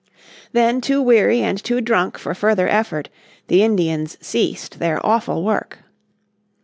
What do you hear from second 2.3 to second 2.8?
further